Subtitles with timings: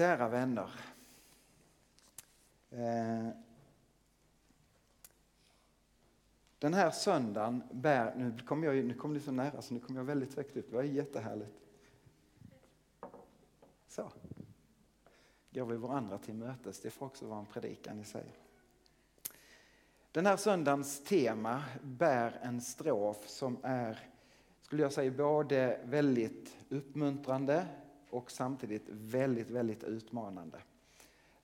[0.00, 0.70] Kära vänner.
[2.70, 3.28] Eh,
[6.58, 9.96] den här söndagen bär, nu kom jag nu kom det så nära så nu kom
[9.96, 11.54] jag väldigt högt upp, det var jättehärligt.
[13.88, 14.12] Så.
[15.50, 18.34] Går vi varandra till mötes, det får också vara en predikan i sig.
[20.12, 23.98] Den här söndagens tema bär en strof som är,
[24.62, 27.66] skulle jag säga, både väldigt uppmuntrande
[28.10, 30.58] och samtidigt väldigt, väldigt utmanande.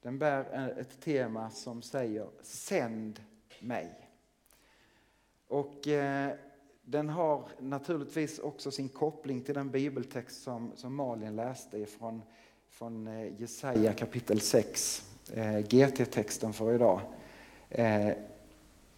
[0.02, 3.20] Den bär ett tema som säger Sänd
[3.61, 4.11] mig.
[5.48, 6.33] Och eh,
[6.83, 12.23] den har naturligtvis också sin koppling till den bibeltext som, som Malin läste ifrån
[12.70, 17.01] från eh, Jesaja kapitel 6, eh, GT-texten för idag.
[17.70, 18.11] Eh,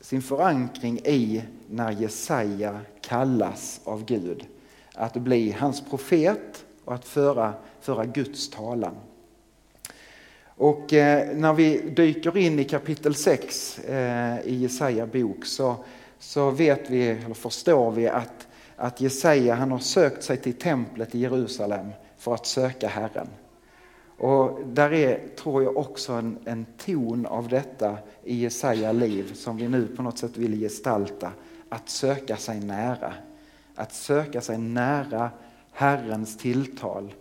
[0.00, 4.46] sin förankring i när Jesaja kallas av Gud
[4.94, 8.94] att bli hans profet och att föra, föra Guds talan.
[10.46, 15.76] Och eh, när vi dyker in i kapitel 6 eh, i Jesaja bok så,
[16.18, 21.14] så vet vi, eller förstår vi att, att Jesaja han har sökt sig till templet
[21.14, 23.28] i Jerusalem för att söka Herren.
[24.18, 29.56] Och där är, tror jag, också en, en ton av detta i Jesaja liv som
[29.56, 31.32] vi nu på något sätt vill gestalta.
[31.68, 33.14] Att söka sig nära.
[33.74, 35.30] Att söka sig nära
[35.78, 37.14] Herrens tilltal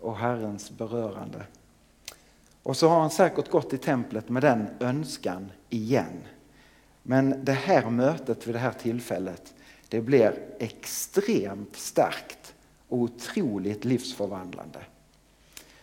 [0.00, 1.46] och Herrens berörande.
[2.62, 6.22] Och så har han säkert gått till templet med den önskan igen.
[7.02, 9.54] Men det här mötet vid det här tillfället,
[9.88, 12.54] det blir extremt starkt
[12.88, 14.80] och otroligt livsförvandlande.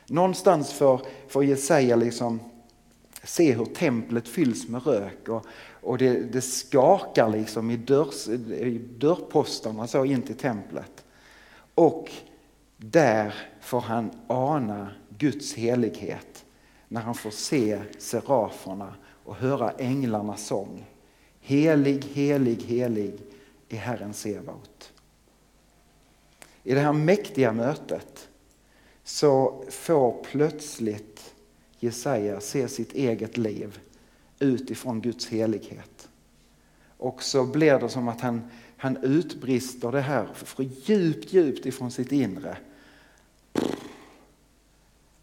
[0.07, 2.39] Någonstans får, får Jesaja liksom
[3.23, 5.45] se hur templet fylls med rök och,
[5.81, 11.03] och det, det skakar liksom i, dörrs, i dörrposterna så in till templet.
[11.75, 12.11] Och
[12.77, 16.45] där får han ana Guds helighet
[16.87, 20.85] när han får se seraferna och höra änglarnas sång.
[21.39, 23.13] Helig, helig, helig
[23.69, 24.93] är Herren Sebaot.
[26.63, 28.29] I det här mäktiga mötet
[29.03, 31.33] så får plötsligt
[31.79, 33.79] Jesaja se sitt eget liv
[34.39, 36.09] utifrån Guds helighet.
[36.97, 38.41] Och så blir det som att han,
[38.81, 42.57] han utbrister det här för djupt, djupt ifrån sitt inre.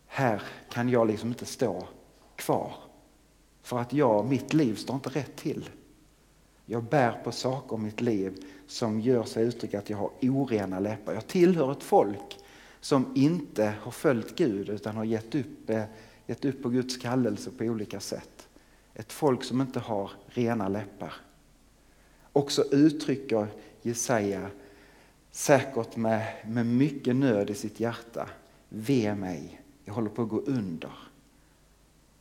[0.07, 1.89] Här kan jag liksom inte stå
[2.37, 2.75] kvar.
[3.63, 5.71] För att jag, mitt liv står inte rätt till.
[6.67, 10.81] Jag bär på saker i mitt liv som gör sig uttryck att jag har orena
[10.81, 11.15] läppar.
[11.15, 12.39] Jag tillhör ett folk
[12.81, 15.85] som inte har följt Gud utan har gett upp, eh,
[16.27, 18.49] gett upp på Guds kallelse på olika sätt.
[18.95, 21.15] Ett folk som inte har rena läppar.
[22.39, 23.47] Också uttrycker
[23.83, 24.51] Jesaja,
[25.31, 28.29] säkert med, med mycket nöd i sitt hjärta,
[28.69, 30.93] ve mig, jag håller på att gå under.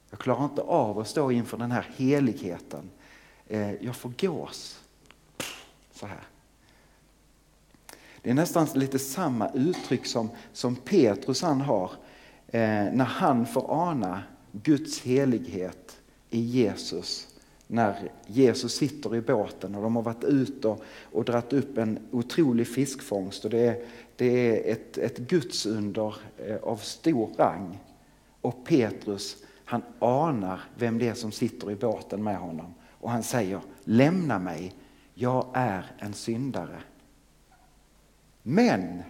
[0.09, 2.89] Jag klarar inte av att stå inför den här heligheten.
[3.47, 4.79] Eh, jag får gås.
[5.91, 6.23] Så här.
[8.22, 11.91] Det är nästan lite samma uttryck som, som Petrus han har
[12.47, 15.97] eh, när han får ana Guds helighet
[16.29, 17.27] i Jesus.
[17.67, 22.00] När Jesus sitter i båten och de har varit ute och, och dratt upp en
[22.11, 23.45] otrolig fiskfångst.
[23.45, 23.85] Och det, är,
[24.16, 27.79] det är ett, ett gudsunder eh, av stor rang.
[28.41, 32.73] Och Petrus han anar vem det är som sitter i båten med honom.
[32.91, 34.75] Och han säger, lämna mig,
[35.13, 36.81] jag är en syndare.
[38.44, 39.03] Men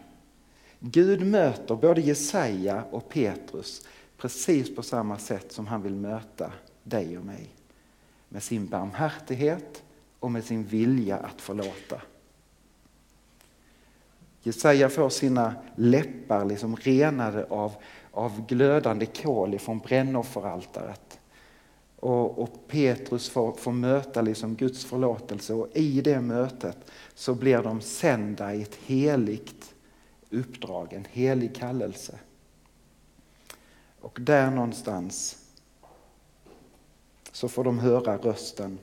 [0.79, 6.51] Gud möter både Jesaja och Petrus precis på samma sätt som han vill möta
[6.83, 7.56] dig och mig.
[8.29, 9.83] Med sin barmhärtighet
[10.19, 12.01] och med sin vilja att förlåta.
[14.41, 17.75] Jesaja får sina läppar liksom renade av,
[18.11, 21.19] av glödande kol ifrån brännofferaltaret.
[21.95, 26.77] Och, och Petrus får, får möta liksom Guds förlåtelse och i det mötet
[27.15, 29.75] så blir de sända i ett heligt
[30.29, 32.19] uppdrag, en helig kallelse.
[34.01, 35.37] Och där någonstans
[37.37, 38.79] så får de höra rösten.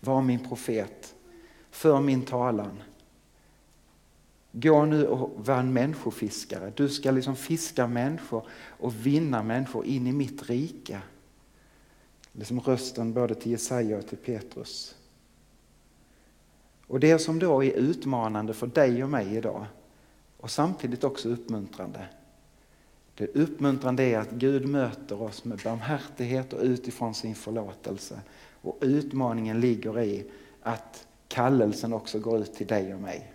[0.00, 1.14] Var min profet,
[1.70, 2.82] för min talan.
[4.52, 6.72] Gå nu och var en människofiskare.
[6.76, 11.00] Du ska liksom fiska människor och vinna människor in i mitt rike.
[12.32, 14.94] Liksom rösten både till Jesaja och till Petrus.
[16.86, 19.66] Och det som då är utmanande för dig och mig idag
[20.36, 22.08] och samtidigt också uppmuntrande.
[23.16, 28.20] Det uppmuntrande är att Gud möter oss med barmhärtighet och utifrån sin förlåtelse.
[28.62, 30.24] Och utmaningen ligger i
[30.62, 33.32] att kallelsen också går ut till dig och mig.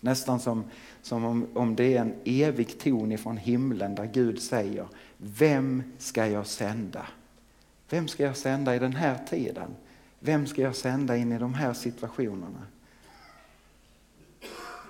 [0.00, 0.64] Nästan som,
[1.02, 6.26] som om, om det är en evig ton ifrån himlen där Gud säger Vem ska
[6.26, 7.06] jag sända?
[7.88, 9.70] Vem ska jag sända i den här tiden?
[10.20, 12.66] Vem ska jag sända in i de här situationerna?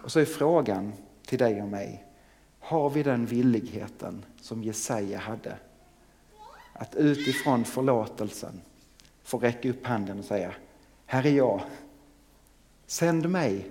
[0.02, 0.92] Och så är frågan
[1.26, 2.04] till dig och mig.
[2.64, 5.56] Har vi den villigheten som Jesaja hade?
[6.72, 8.60] Att utifrån förlåtelsen
[9.22, 10.54] få räcka upp handen och säga
[11.06, 11.62] Här är jag.
[12.86, 13.70] Sänd mig.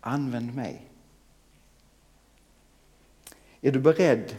[0.00, 0.88] Använd mig.
[3.60, 4.36] Är du beredd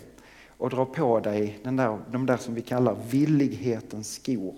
[0.60, 4.56] att dra på dig den där, de där som vi kallar villighetens skor?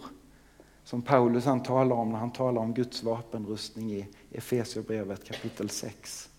[0.84, 6.30] Som Paulus han talar om när han talar om Guds vapenrustning i Efesierbrevet kapitel 6.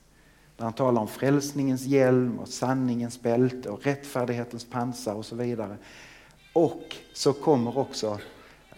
[0.57, 5.77] Där han talar om frälsningens hjälm och sanningens bälte och rättfärdighetens pansar och så vidare.
[6.53, 8.19] Och så kommer också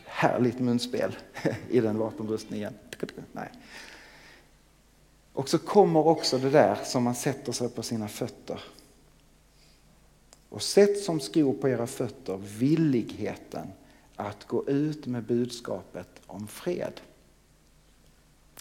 [0.05, 1.17] härligt munspel
[1.69, 2.75] i den vapenrustningen.
[3.33, 3.49] Nej.
[5.33, 8.61] Och så kommer också det där som man sätter sig på sina fötter.
[10.49, 13.67] Och sätt som skor på era fötter villigheten
[14.17, 17.01] att gå ut med budskapet om fred.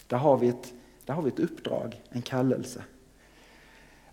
[0.06, 0.72] Där har vi ett,
[1.04, 2.84] där har vi ett uppdrag, en kallelse.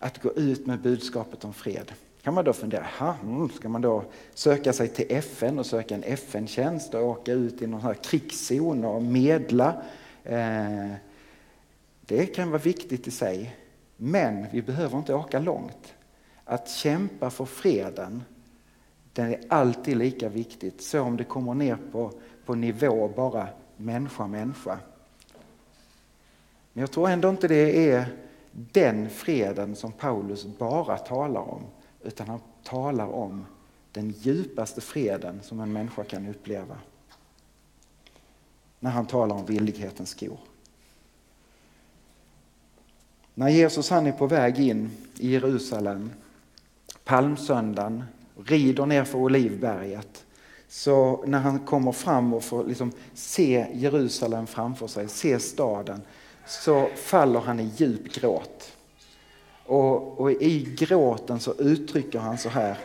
[0.06, 1.92] Att gå ut med budskapet om fred.
[2.22, 2.86] kan man då fundera,
[3.22, 4.04] hmm, ska man då
[4.34, 8.86] söka sig till FN och söka en FN-tjänst och åka ut i någon här krigszon
[8.86, 9.81] och medla?
[10.24, 10.92] Eh,
[12.02, 13.56] det kan vara viktigt i sig,
[13.98, 15.94] men vi behöver inte åka långt.
[16.44, 18.24] Att kämpa för freden,
[19.13, 20.81] den är alltid lika viktigt.
[20.81, 22.12] Så om det kommer ner på,
[22.46, 23.48] på nivå bara
[23.78, 24.80] människa, människa.
[26.74, 28.06] Men jag tror ändå inte det är
[28.56, 31.62] den freden som Paulus bara talar om,
[32.04, 33.46] utan han talar om
[33.92, 36.78] den djupaste freden som en människa kan uppleva.
[38.80, 40.38] När han talar om villighetens skor.
[43.34, 46.12] När Jesus han är på väg in i Jerusalem,
[47.04, 48.04] palmsöndagen,
[48.46, 50.25] rider ner för Olivberget.
[50.68, 56.02] Så när han kommer fram och får liksom se Jerusalem framför sig, se staden,
[56.47, 58.71] så faller han i djup gråt.
[59.65, 62.77] Och, och i gråten så uttrycker han så här.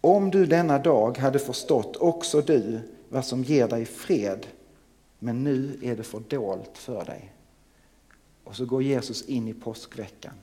[0.00, 4.46] Om du denna dag hade förstått också du vad som ger dig fred,
[5.18, 7.32] men nu är det fördolt för dig.
[8.44, 10.34] Och så går Jesus in i påskveckan.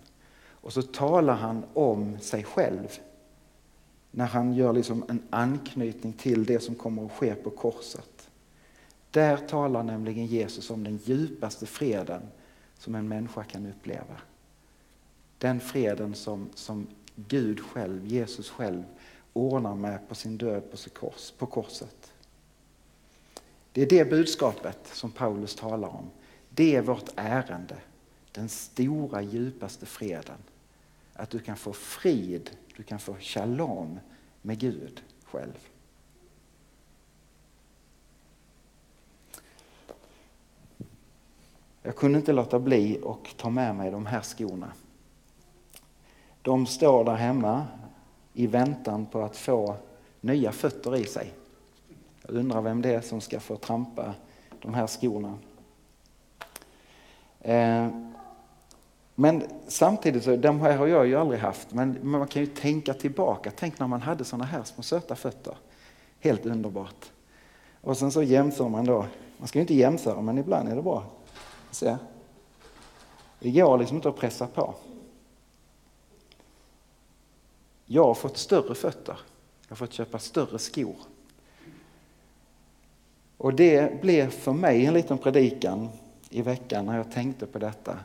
[0.63, 2.99] Och så talar han om sig själv.
[4.11, 8.12] När han gör liksom en anknytning till det som kommer att ske på korset.
[9.13, 12.21] Där talar nämligen Jesus om den djupaste freden
[12.77, 14.17] som en människa kan uppleva.
[15.37, 18.83] Den freden som, som Gud själv, Jesus själv,
[19.33, 22.13] ordnar med på sin död på, sin kors, på korset.
[23.71, 26.09] Det är det budskapet som Paulus talar om.
[26.49, 27.77] Det är vårt ärende
[28.31, 30.37] den stora djupaste freden.
[31.13, 33.99] Att du kan få frid, du kan få shalom
[34.41, 35.72] med Gud själv.
[41.85, 44.71] Jag kunde inte låta bli att ta med mig de här skorna.
[46.41, 47.65] De står där hemma
[48.33, 49.75] i väntan på att få
[50.21, 51.33] nya fötter i sig.
[52.21, 54.13] Jag undrar vem det är som ska få trampa
[54.61, 55.37] de här skorna.
[57.41, 57.87] Eh,
[59.15, 62.93] men samtidigt, så, de här har jag ju aldrig haft, men man kan ju tänka
[62.93, 63.51] tillbaka.
[63.55, 65.55] Tänk när man hade sådana här små söta fötter.
[66.19, 67.11] Helt underbart.
[67.81, 69.05] Och sen så jämför man då,
[69.37, 71.05] man ska ju inte jämföra men ibland är det bra.
[71.73, 71.97] Se.
[73.39, 74.75] Det går liksom inte att pressa på.
[77.85, 79.19] Jag har fått större fötter.
[79.61, 80.95] Jag har fått köpa större skor.
[83.37, 85.89] Och det blev för mig en liten predikan
[86.29, 87.99] i veckan när jag tänkte på detta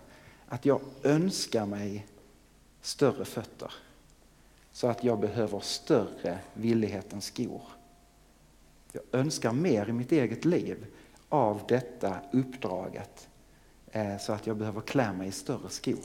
[0.49, 2.07] att jag önskar mig
[2.81, 3.73] större fötter.
[4.73, 7.63] Så att jag behöver större villighetens skor.
[8.93, 10.87] Jag önskar mer i mitt eget liv
[11.29, 13.28] av detta uppdraget.
[13.93, 15.99] Eh, så att jag behöver klä mig i större skor.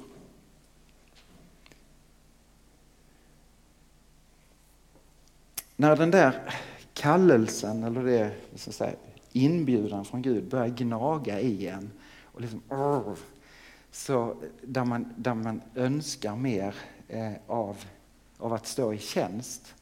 [5.76, 6.54] När den där
[6.94, 8.96] kallelsen, eller det, så att säga,
[9.32, 12.62] inbjudan från Gud börjar gnaga i en och liksom,
[13.92, 16.76] så där, man, där man önskar mer
[17.08, 17.78] eh, av,
[18.38, 19.74] av att stå i tjänst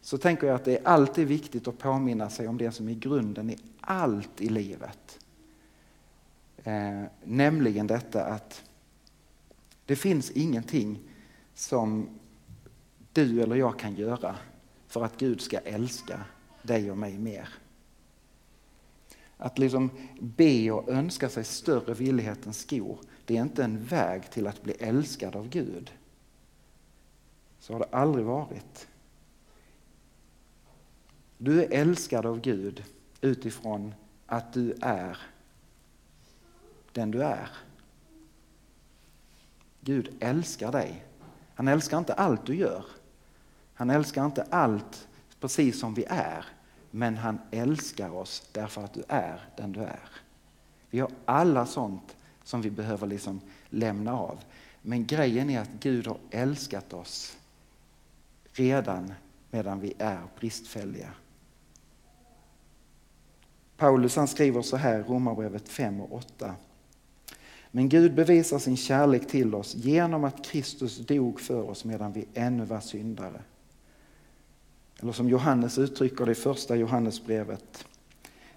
[0.00, 2.94] så tänker jag att det är alltid viktigt att påminna sig om det som är
[2.94, 5.18] grunden i allt i livet.
[6.68, 8.64] Eh, nämligen detta att
[9.86, 10.98] det finns ingenting
[11.54, 12.08] som
[13.12, 14.36] du eller jag kan göra
[14.86, 16.24] för att Gud ska älska
[16.62, 17.48] dig och mig mer.
[19.36, 24.30] Att liksom be och önska sig större villighet än skor, det är inte en väg
[24.30, 25.90] till att bli älskad av Gud.
[27.58, 28.88] Så har det aldrig varit.
[31.38, 32.84] Du är älskad av Gud
[33.20, 33.94] utifrån
[34.26, 35.18] att du är
[36.98, 37.48] den du är.
[39.80, 41.04] Gud älskar dig.
[41.54, 42.84] Han älskar inte allt du gör.
[43.74, 45.08] Han älskar inte allt
[45.40, 46.44] precis som vi är.
[46.90, 50.08] Men han älskar oss därför att du är den du är.
[50.90, 54.38] Vi har alla sånt som vi behöver liksom lämna av.
[54.82, 57.36] Men grejen är att Gud har älskat oss
[58.52, 59.14] redan
[59.50, 61.10] medan vi är bristfälliga.
[63.76, 66.54] Paulus han skriver så här i Romarbrevet 5 och 8.
[67.70, 72.26] Men Gud bevisar sin kärlek till oss genom att Kristus dog för oss medan vi
[72.34, 73.42] ännu var syndare.
[75.00, 77.84] Eller som Johannes uttrycker det i första Johannesbrevet.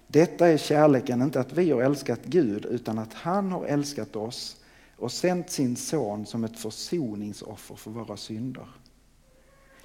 [0.06, 4.56] Detta är kärleken, inte att vi har älskat Gud utan att han har älskat oss
[4.96, 8.66] och sänt sin son som ett försoningsoffer för våra synder.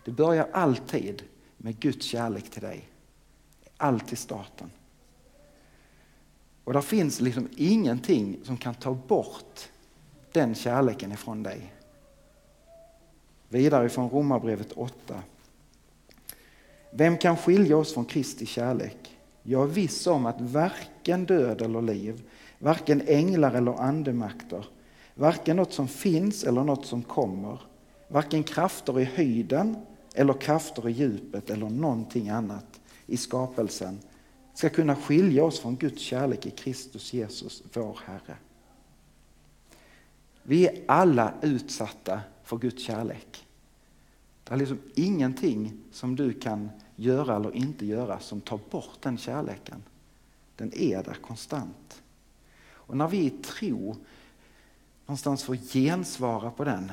[0.05, 1.24] Det börjar alltid
[1.57, 2.89] med Guds kärlek till dig.
[3.77, 4.69] Alltid starten.
[6.67, 9.69] Och det finns liksom ingenting som kan ta bort
[10.31, 11.74] den kärleken ifrån dig.
[13.50, 14.93] Vidare från Romarbrevet 8.
[16.91, 19.17] Vem kan skilja oss från Kristi kärlek?
[19.43, 22.21] Jag är viss om att varken död eller liv,
[22.59, 24.65] varken änglar eller andemakter,
[25.15, 27.62] varken något som finns eller något som kommer,
[28.07, 29.75] varken krafter i höjden
[30.13, 34.00] eller krafter i djupet eller någonting annat i skapelsen
[34.58, 38.38] ska kunna skilja oss från Guds kärlek i Kristus Jesus, vår Herre.
[40.44, 43.48] Vi är alla utsatta för Guds kärlek.
[44.44, 49.18] Det är liksom ingenting som du kan göra eller inte göra som tar bort den
[49.18, 49.84] kärleken.
[50.56, 52.02] Den är där konstant.
[52.70, 53.96] Och när vi i tro
[55.06, 56.92] någonstans får gensvara på den,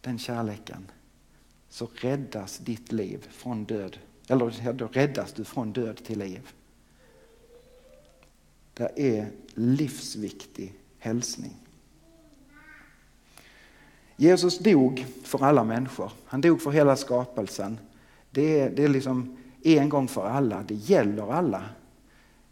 [0.00, 0.86] den kärleken
[1.68, 3.98] så räddas ditt liv från död.
[4.28, 6.52] Eller då räddas du från död till liv.
[8.80, 11.56] Det är livsviktig hälsning.
[14.16, 16.12] Jesus dog för alla människor.
[16.24, 17.78] Han dog för hela skapelsen.
[18.30, 20.62] Det är, det är liksom en gång för alla.
[20.62, 21.64] Det gäller alla.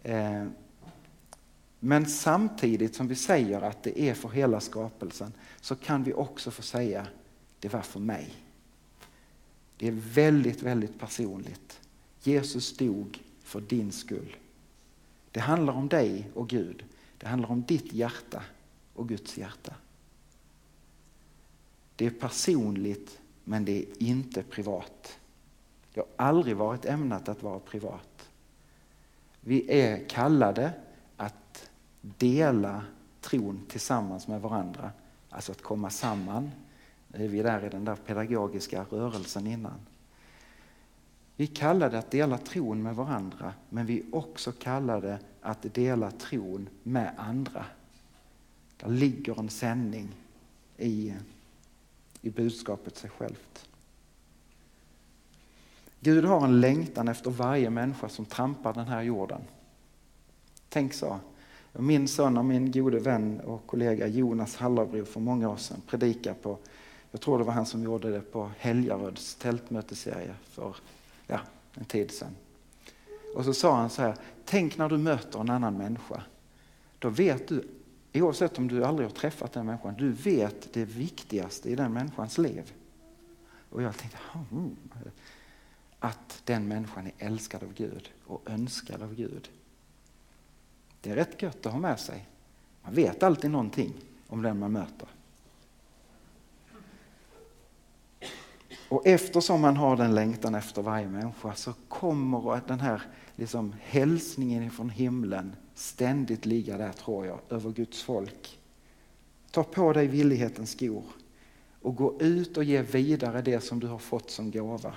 [0.02, 0.44] Eh,
[1.80, 6.50] men samtidigt som vi säger att det är för hela skapelsen så kan vi också
[6.50, 7.06] få säga
[7.60, 8.34] det var för mig.
[9.76, 11.80] Det är väldigt, väldigt personligt.
[12.22, 14.36] Jesus dog för din skull.
[15.32, 16.84] Det handlar om dig och Gud.
[17.18, 18.42] Det handlar om ditt hjärta
[18.94, 19.74] och Guds hjärta.
[21.96, 25.18] Det är personligt men det är inte privat.
[25.94, 28.28] Det har aldrig varit ämnat att vara privat.
[29.40, 30.72] Vi är kallade
[31.16, 31.70] att
[32.00, 32.84] dela
[33.20, 34.90] tron tillsammans med varandra.
[35.30, 36.50] Alltså att komma samman.
[37.08, 39.80] Nu är vi där i den där pedagogiska rörelsen innan.
[41.38, 47.14] Vi kallade att dela tron med varandra men vi också kallade att dela tron med
[47.16, 47.64] andra.
[48.76, 50.08] Där ligger en sändning
[50.76, 51.14] i,
[52.20, 53.68] i budskapet sig självt.
[56.00, 59.40] Gud har en längtan efter varje människa som trampar den här jorden.
[60.68, 61.20] Tänk så.
[61.72, 66.36] Min son och min gode vän och kollega Jonas Hallabro för många år sedan predikade
[66.42, 66.58] på,
[67.10, 70.76] jag tror det var han som gjorde det på Helgaröds tältmötesserie för
[71.28, 71.40] ja,
[71.74, 72.36] en tid sedan.
[73.34, 76.22] Och så sa han så här, tänk när du möter en annan människa.
[76.98, 77.68] Då vet du,
[78.14, 82.38] oavsett om du aldrig har träffat den människan, du vet det viktigaste i den människans
[82.38, 82.72] liv.
[83.70, 84.18] Och jag tänkte,
[84.50, 84.76] hmm,
[85.98, 89.50] att den människan är älskad av Gud och önskad av Gud.
[91.00, 92.28] Det är rätt gött att ha med sig.
[92.82, 93.94] Man vet alltid någonting
[94.26, 95.08] om den man möter.
[98.88, 103.02] Och eftersom man har den längtan efter varje människa så kommer den här
[103.36, 108.58] liksom, hälsningen från himlen ständigt ligga där tror jag, över Guds folk.
[109.50, 111.04] Ta på dig villighetens skor
[111.82, 114.94] och gå ut och ge vidare det som du har fått som gåva.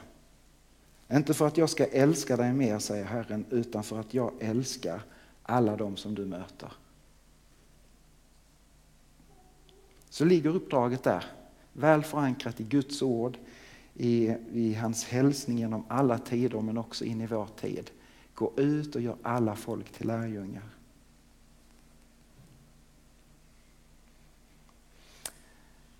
[1.11, 5.01] Inte för att jag ska älska dig mer, säger Herren, utan för att jag älskar
[5.43, 6.73] alla de som du möter.
[10.09, 11.25] Så ligger uppdraget där,
[11.73, 13.37] väl förankrat i Guds ord,
[13.95, 17.91] i, i hans hälsning genom alla tider men också in i vår tid.
[18.33, 20.63] Gå ut och gör alla folk till lärjungar.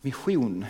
[0.01, 0.65] Mission,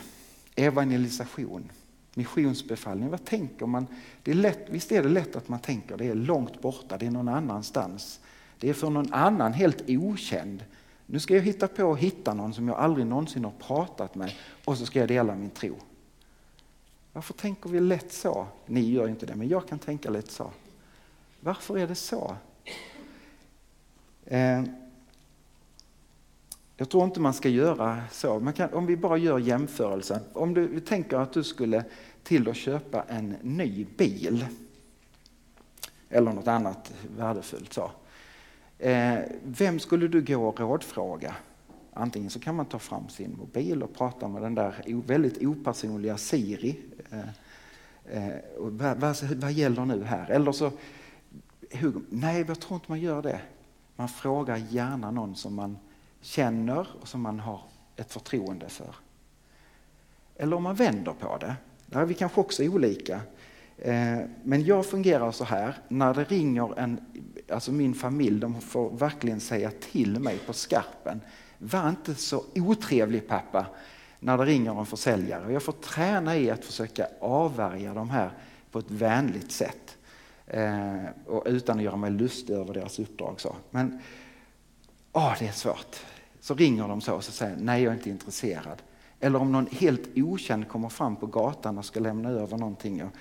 [0.56, 1.72] evangelisation,
[2.13, 3.10] missionsbefallning.
[3.10, 3.88] Vad tänker man?
[4.24, 7.06] Det är lätt, visst är det lätt att man tänker det är långt borta, det
[7.06, 8.20] är någon annanstans.
[8.58, 10.63] Det är för någon annan helt okänd.
[11.06, 14.34] Nu ska jag hitta på att hitta någon som jag aldrig någonsin har pratat med
[14.66, 15.75] och så ska jag dela min tro.
[17.13, 18.48] Varför tänker vi lätt så?
[18.65, 20.51] Ni gör inte det, men jag kan tänka lite så.
[21.39, 22.36] Varför är det så?
[24.25, 24.63] Eh,
[26.77, 28.39] jag tror inte man ska göra så.
[28.39, 30.20] Man kan, om vi bara gör jämförelsen.
[30.34, 31.84] Om du tänker att du skulle
[32.24, 34.46] till att köpa en ny bil.
[36.10, 37.74] Eller något annat värdefullt.
[37.74, 37.91] Så.
[38.80, 41.36] Eh, vem skulle du gå och rådfråga?
[41.94, 46.18] Antingen så kan man ta fram sin mobil och prata med den där väldigt opersonliga
[46.18, 46.80] Siri.
[47.12, 47.30] Eh,
[48.18, 50.30] eh, vad, vad, vad gäller nu här?
[50.30, 50.72] Eller så,
[52.10, 53.42] nej jag tror inte man gör det.
[53.96, 55.78] Man frågar gärna någon som man
[56.22, 57.62] känner och som man har
[57.96, 58.96] ett förtroende för.
[60.36, 61.56] Eller om man vänder på det.
[61.86, 63.22] Där är vi kanske också olika.
[63.82, 67.00] Eh, men jag fungerar så här, när det ringer en,
[67.50, 71.22] alltså min familj, de får verkligen säga till mig på skarpen.
[71.58, 73.66] Var inte så otrevlig pappa
[74.20, 75.54] när det ringer en försäljare.
[75.54, 78.32] Jag får träna i att försöka avvärja de här
[78.72, 79.98] på ett vänligt sätt.
[80.48, 83.42] Eh, och utan att göra mig lustig över deras uppdrag.
[83.42, 83.56] Så.
[83.70, 84.00] Men
[85.12, 86.06] åh, det är svårt.
[86.40, 88.82] Så ringer de så och så säger nej jag är inte intresserad.
[89.20, 93.04] Eller om någon helt okänd kommer fram på gatan och ska lämna över någonting.
[93.04, 93.12] Och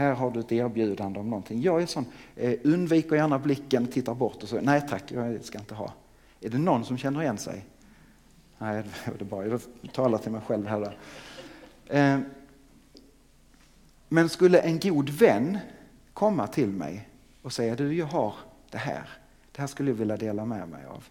[0.00, 1.62] här har du ett erbjudande om någonting.
[1.62, 5.58] Jag är sån, eh, undviker gärna blicken, tittar bort och så, nej tack, jag ska
[5.58, 5.92] inte ha.
[6.40, 7.64] Är det någon som känner igen sig?
[8.58, 9.60] Nej, det är bara, jag
[9.92, 10.96] talar till mig själv här.
[11.86, 12.20] Eh,
[14.08, 15.58] men skulle en god vän
[16.12, 17.08] komma till mig
[17.42, 18.34] och säga, du jag har
[18.70, 19.08] det här,
[19.52, 21.04] det här skulle jag vilja dela med mig av.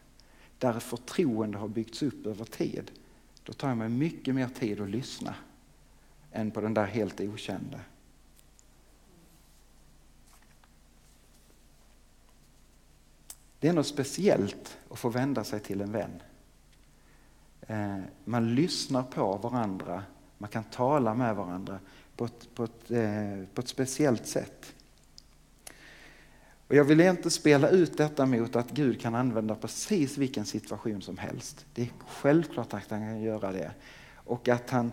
[0.57, 2.91] Där förtroende har byggts upp över tid,
[3.43, 5.35] då tar jag mig mycket mer tid att lyssna
[6.31, 7.79] än på den där helt okända.
[13.59, 16.21] Det är något speciellt att få vända sig till en vän.
[17.61, 20.03] Eh, man lyssnar på varandra,
[20.37, 21.79] man kan tala med varandra
[22.15, 24.73] på ett, på ett, eh, på ett speciellt sätt.
[26.67, 31.01] Och jag vill inte spela ut detta mot att Gud kan använda precis vilken situation
[31.01, 31.65] som helst.
[31.73, 33.71] Det är självklart att han kan göra det.
[34.15, 34.91] Och, att han,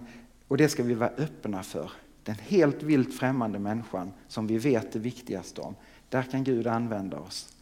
[0.48, 1.90] och det ska vi vara öppna för.
[2.22, 5.74] Den helt vilt främmande människan som vi vet det viktigaste om.
[6.08, 7.55] Där kan Gud använda oss.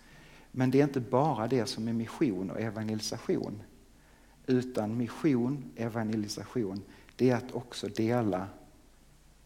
[0.57, 3.63] Men det är inte bara det som är mission och evangelisation.
[4.47, 6.83] Utan mission, evangelisation,
[7.17, 8.47] det är att också dela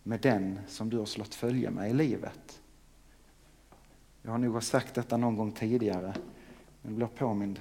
[0.03, 2.61] med den som du har slått följe med i livet.
[4.23, 6.15] Jag har nog sagt detta någon gång tidigare,
[6.83, 7.61] men blir påmind.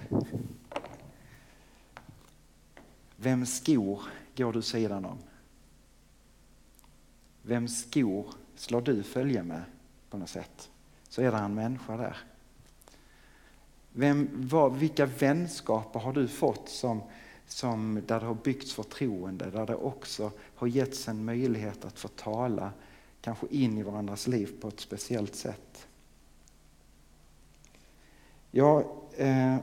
[3.15, 4.01] Vems skor
[4.35, 5.17] går du sidan om?
[7.41, 9.63] Vems skor slår du följe med
[10.09, 10.69] på något sätt?
[11.09, 12.17] Så är det en människa där.
[13.99, 17.01] Vem, vad, vilka vänskaper har du fått som,
[17.47, 22.07] som, där det har byggts förtroende, där det också har getts en möjlighet att få
[22.07, 22.71] tala
[23.21, 25.87] kanske in i varandras liv på ett speciellt sätt?
[28.51, 28.83] Jag
[29.17, 29.57] eh,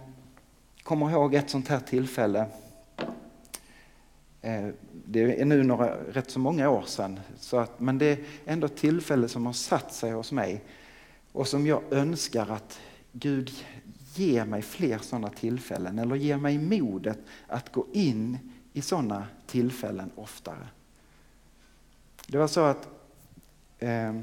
[0.82, 2.46] kommer ihåg ett sånt här tillfälle.
[4.42, 4.68] Eh,
[5.06, 8.66] det är nu några, rätt så många år sedan, så att, men det är ändå
[8.66, 10.64] ett tillfälle som har satt sig hos mig
[11.32, 12.80] och som jag önskar att
[13.12, 13.50] Gud
[14.18, 18.38] ge mig fler sådana tillfällen eller ge mig modet att gå in
[18.72, 20.68] i sådana tillfällen oftare.
[22.26, 22.88] Det var så att
[23.78, 24.14] eh,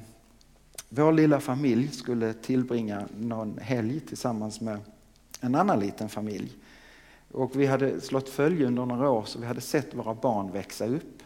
[0.89, 4.79] vår lilla familj skulle tillbringa någon helg tillsammans med
[5.41, 6.57] en annan liten familj.
[7.31, 10.85] Och vi hade slått följe under några år så vi hade sett våra barn växa
[10.85, 11.20] upp.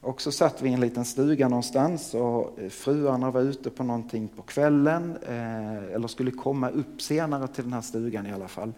[0.00, 3.84] Och så satt vi i en liten stuga någonstans och eh, fruarna var ute på
[3.84, 8.48] någonting på kvällen eh, eller skulle komma upp senare till den här stugan i alla
[8.48, 8.72] fall.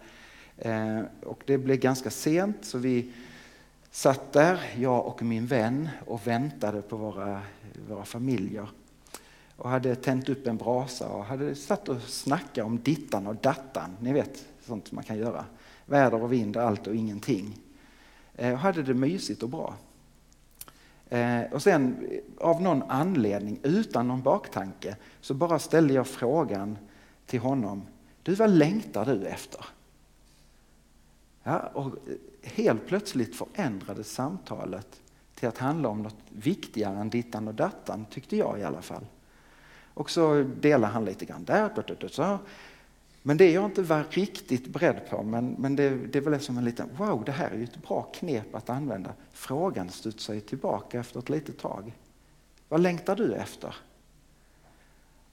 [0.57, 3.11] Eh, och det blev ganska sent så vi
[3.91, 7.41] satt där, jag och min vän och väntade på våra,
[7.89, 8.69] våra familjer.
[9.55, 13.97] Och hade tänt upp en brasa och hade satt och snackat om dittan och dattan.
[13.99, 15.45] Ni vet sånt man kan göra.
[15.85, 17.57] Väder och vind, allt och ingenting.
[18.35, 19.75] Eh, och hade det mysigt och bra.
[21.11, 26.77] Eh, och sen eh, av någon anledning, utan någon baktanke, så bara ställde jag frågan
[27.25, 27.81] till honom.
[28.23, 29.65] Du, vad längtar du efter?
[31.43, 31.91] Ja, och eh,
[32.43, 35.01] helt plötsligt förändrades samtalet
[35.35, 39.05] till att handla om något viktigare än dittan och dattan, tyckte jag i alla fall.
[39.93, 42.07] Och så delade han lite grann där.
[42.07, 42.37] Så
[43.23, 46.57] men det jag inte var riktigt beredd på, men, men det, det är väl som
[46.57, 49.13] en liten, wow det här är ju ett bra knep att använda.
[49.31, 51.93] Frågan studsar ju tillbaka efter ett litet tag.
[52.69, 53.75] Vad längtar du efter?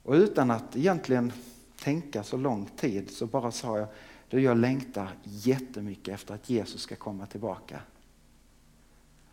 [0.03, 1.33] Och utan att egentligen
[1.79, 3.89] tänka så lång tid så bara sa jag,
[4.29, 7.81] Du, jag längtar jättemycket efter att Jesus ska komma tillbaka.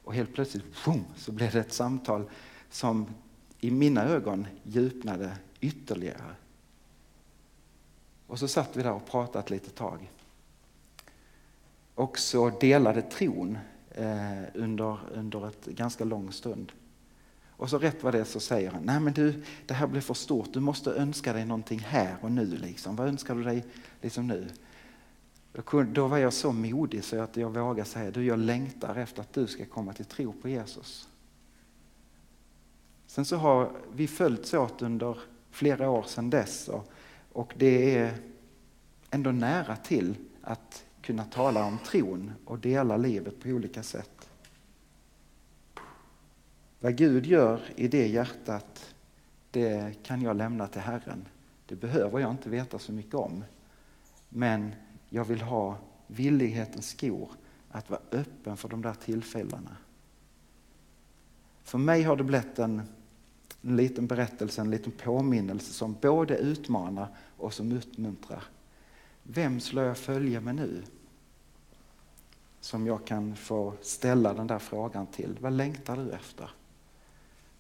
[0.04, 2.30] Och helt plötsligt boom, så blev det ett samtal
[2.70, 3.08] som
[3.60, 6.36] i mina ögon djupnade ytterligare.
[8.28, 10.12] Och så satt vi där och pratade ett litet tag.
[11.96, 13.58] Och så delade tron
[13.92, 16.72] eh, under, under ett ganska lång stund.
[17.58, 20.14] Och så rätt vad det så säger han, nej men du, det här blir för
[20.14, 22.46] stort, du måste önska dig någonting här och nu.
[22.46, 22.96] Liksom.
[22.96, 23.66] Vad önskar du dig
[24.02, 24.48] liksom nu?
[25.94, 29.34] Då var jag så modig så att jag vågade säga, du jag längtar efter att
[29.34, 31.08] du ska komma till tro på Jesus.
[33.08, 35.18] Sen så har vi följts åt under
[35.52, 36.92] flera år sedan dess och,
[37.36, 38.14] och det är
[39.12, 44.30] ändå nära till att kunna tala om tron och dela livet på olika sätt.
[46.80, 48.96] Vad Gud gör i det hjärtat,
[49.52, 51.26] det kan jag lämna till Herren.
[51.66, 53.44] Det behöver jag inte veta så mycket om.
[54.30, 54.76] Men
[55.10, 57.30] jag vill ha villighetens skor
[57.70, 59.78] att vara öppen för de där tillfällena.
[61.64, 62.82] För mig har det blivit en,
[63.66, 68.44] en liten berättelse, en liten påminnelse som både utmanar och som uppmuntrar.
[69.24, 70.84] Vem slår jag följa med nu?
[72.60, 75.38] Som jag kan få ställa den där frågan till.
[75.42, 76.50] Vad längtar du efter?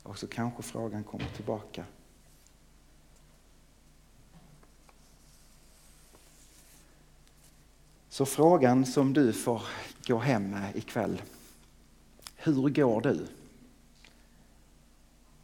[0.04, 1.86] Och så kanske frågan kommer tillbaka.
[8.10, 9.62] Så frågan som du får
[10.08, 11.22] gå hem med ikväll.
[12.36, 13.28] Hur går du?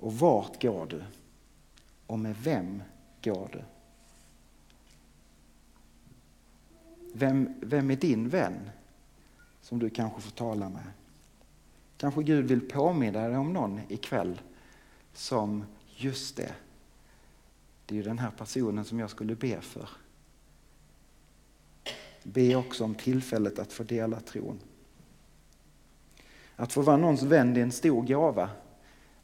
[0.02, 1.04] Och vart går du?
[2.08, 2.84] Och med vem
[3.24, 3.62] går du?
[7.14, 8.70] Vem, vem är din vän
[9.62, 10.84] som du kanske får tala med?
[11.98, 14.42] Kanske Gud vill påminna dig om någon ikväll
[15.14, 16.54] som just det,
[17.86, 19.90] det är ju den här personen som jag skulle be för.
[22.24, 24.60] Be också om tillfället att få dela tron.
[26.56, 28.50] Att få vara någons vän är en stor gåva,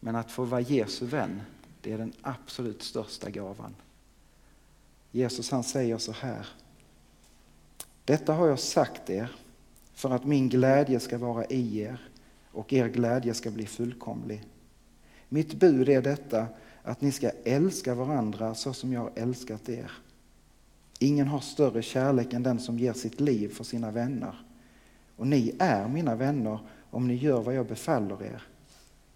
[0.07, 1.41] men att få vara Jesu vän
[1.81, 3.75] det är den absolut största gåvan.
[5.11, 6.47] Jesus han säger så här.
[8.05, 9.35] Detta har jag sagt er
[9.93, 12.09] för att min glädje ska vara i er
[12.51, 14.43] och er glädje ska bli fullkomlig.
[15.29, 16.47] Mitt bud är detta
[16.83, 19.91] att ni ska älska varandra så som jag har älskat er.
[20.99, 24.45] Ingen har större kärlek än den som ger sitt liv för sina vänner.
[25.15, 26.59] Och ni är mina vänner
[26.91, 28.43] om ni gör vad jag befaller er.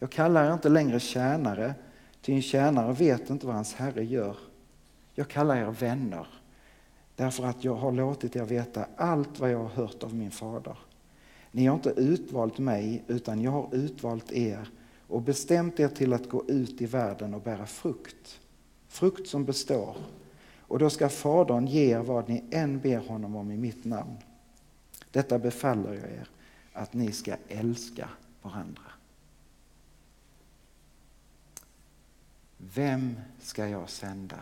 [0.02, 1.74] Jag kallar er inte längre tjänare,
[2.22, 4.38] ty en tjänare vet inte vad hans herre gör.
[5.16, 6.28] Jag kallar er vänner,
[7.16, 10.78] därför att jag har låtit er veta allt vad jag har hört av min fader.
[11.52, 14.70] Ni har inte utvalt mig, utan jag har utvalt er
[15.08, 18.40] och bestämt er till att gå ut i världen och bära frukt.
[18.88, 19.96] Frukt som består
[20.60, 24.18] och då ska Fadern ge er vad ni än ber honom om i mitt namn.
[25.12, 26.28] Detta befaller jag er,
[26.74, 28.10] att ni ska älska
[28.42, 28.91] varandra.
[32.64, 34.40] Vem ska jag sända?